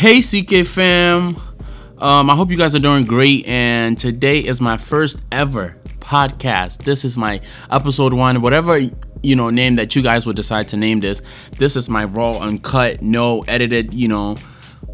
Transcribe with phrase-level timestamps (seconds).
[0.00, 1.36] Hey, CK fam.
[1.98, 3.44] Um, I hope you guys are doing great.
[3.44, 6.84] And today is my first ever podcast.
[6.84, 10.78] This is my episode one, whatever you know name that you guys would decide to
[10.78, 11.20] name this.
[11.58, 14.36] This is my raw, uncut, no edited, you know,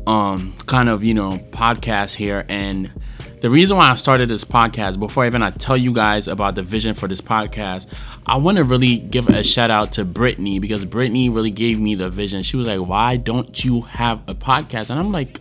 [0.08, 2.44] um, kind of you know podcast here.
[2.48, 2.92] And
[3.40, 6.62] the reason why I started this podcast, before even I tell you guys about the
[6.62, 7.86] vision for this podcast,
[8.24, 11.94] I want to really give a shout out to Brittany because Brittany really gave me
[11.94, 12.42] the vision.
[12.42, 15.40] She was like, "Why don't you have a podcast?" And I'm like,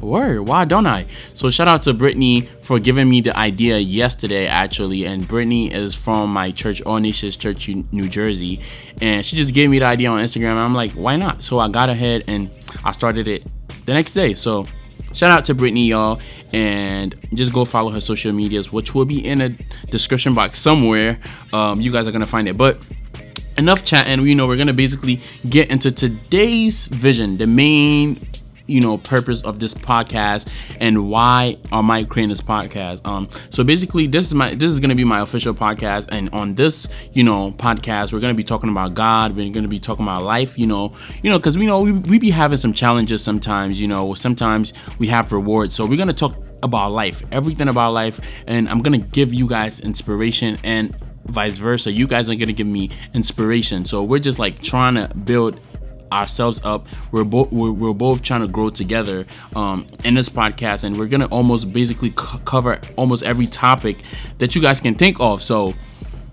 [0.00, 4.46] "Word, why don't I?" So shout out to Brittany for giving me the idea yesterday,
[4.46, 5.06] actually.
[5.06, 8.60] And Brittany is from my church, Nations Church, New Jersey,
[9.00, 10.52] and she just gave me the idea on Instagram.
[10.52, 13.46] And I'm like, "Why not?" So I got ahead and I started it
[13.86, 14.34] the next day.
[14.34, 14.66] So
[15.12, 16.20] shout out to Brittany, y'all,
[16.52, 19.50] and just go follow her social medias, which will be in a
[19.90, 21.18] description box somewhere.
[21.52, 22.78] Um, you guys are gonna find it, but
[23.56, 24.26] enough chatting.
[24.26, 28.20] You know, we're gonna basically get into today's vision, the main
[28.70, 30.48] you know purpose of this podcast
[30.80, 33.04] and why am I creating this podcast.
[33.06, 36.54] Um, so basically, this is my this is gonna be my official podcast, and on
[36.54, 39.36] this you know podcast, we're gonna be talking about God.
[39.36, 40.58] We're gonna be talking about life.
[40.58, 43.80] You know, you know, because we know we, we be having some challenges sometimes.
[43.80, 45.74] You know, sometimes we have rewards.
[45.74, 49.80] So we're gonna talk about life, everything about life, and I'm gonna give you guys
[49.80, 51.90] inspiration and vice versa.
[51.90, 53.84] You guys are gonna give me inspiration.
[53.84, 55.60] So we're just like trying to build
[56.12, 56.86] ourselves up.
[57.12, 61.06] We're both we're, we're, both trying to grow together um, in this podcast, and we're
[61.06, 63.98] gonna almost basically c- cover almost every topic
[64.38, 65.42] that you guys can think of.
[65.42, 65.74] So,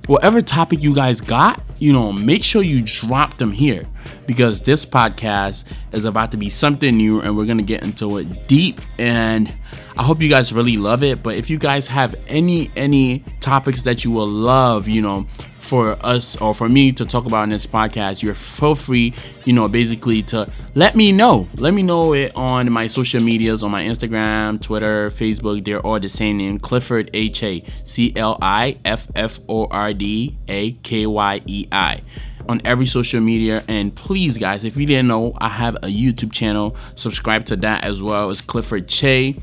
[0.07, 3.83] whatever topic you guys got, you know, make sure you drop them here
[4.25, 8.47] because this podcast is about to be something new, and we're gonna get into it
[8.47, 9.53] deep and.
[9.99, 11.23] I hope you guys really love it.
[11.23, 15.25] But if you guys have any any topics that you will love, you know,
[15.67, 19.13] for us or for me to talk about in this podcast, you're feel free,
[19.45, 21.47] you know, basically to let me know.
[21.55, 25.65] Let me know it on my social medias, on my Instagram, Twitter, Facebook.
[25.65, 29.93] They're all the same name Clifford H A C L I F F O R
[29.93, 32.01] D A K Y E I
[32.47, 33.63] on every social media.
[33.67, 36.77] And please, guys, if you didn't know, I have a YouTube channel.
[36.95, 38.31] Subscribe to that as well.
[38.31, 39.35] It's Clifford Che.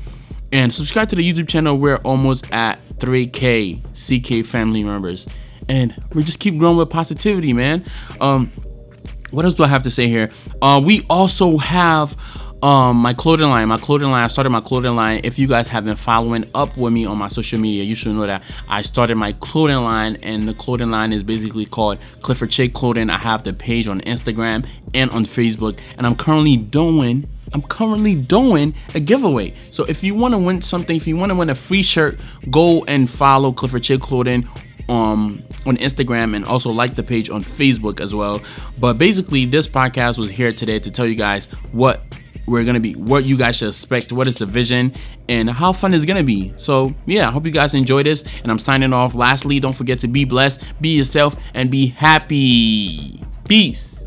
[0.51, 1.77] And subscribe to the YouTube channel.
[1.77, 5.27] We're almost at 3K CK family members
[5.69, 7.85] and we just keep growing with positivity, man.
[8.21, 8.51] Um,
[9.31, 10.31] what else do I have to say here?
[10.61, 12.17] Uh, we also have
[12.63, 15.67] um my clothing line my clothing line i started my clothing line if you guys
[15.67, 18.81] have been following up with me on my social media you should know that i
[18.81, 23.17] started my clothing line and the clothing line is basically called clifford chick clothing i
[23.17, 28.73] have the page on instagram and on facebook and i'm currently doing I'm currently doing
[28.95, 29.53] a giveaway.
[29.69, 32.19] So if you want to win something, if you want to win a free shirt,
[32.49, 34.49] go and follow Clifford Chick Clothing
[34.89, 38.41] um on Instagram and also like the page on Facebook as well.
[38.79, 42.01] But basically this podcast was here today to tell you guys what
[42.47, 44.93] we're gonna be what you guys should expect what is the vision
[45.27, 46.53] and how fun it's gonna be.
[46.57, 49.15] So yeah i hope you guys enjoy this and i'm signing off.
[49.15, 53.23] Lastly don't forget to be blessed be yourself and be happy.
[53.47, 54.04] Peace